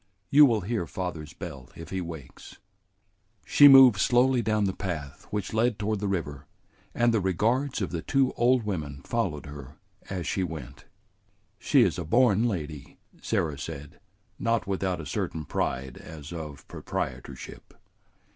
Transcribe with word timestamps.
You 0.31 0.47
will 0.47 0.61
hear 0.61 0.87
father's 0.87 1.33
bell 1.33 1.69
if 1.75 1.91
he 1.91 2.01
wakes." 2.01 2.57
She 3.45 3.67
moved 3.67 3.99
slowly 4.01 4.41
down 4.41 4.63
the 4.63 4.73
path 4.73 5.27
which 5.29 5.53
led 5.53 5.77
toward 5.77 5.99
the 5.99 6.07
river, 6.07 6.47
and 6.95 7.13
the 7.13 7.19
regards 7.21 7.83
of 7.83 7.91
the 7.91 8.01
two 8.01 8.33
old 8.33 8.63
women 8.63 9.03
followed 9.03 9.45
her 9.45 9.77
as 10.09 10.25
she 10.25 10.43
went. 10.43 10.85
"She 11.59 11.83
is 11.83 11.99
a 11.99 12.03
born 12.03 12.47
lady," 12.47 12.97
Sarah 13.21 13.59
said, 13.59 13.99
not 14.39 14.65
without 14.65 14.99
a 14.99 15.05
certain 15.05 15.45
pride 15.45 15.97
as 15.99 16.33
of 16.33 16.67
proprietorship. 16.67 17.75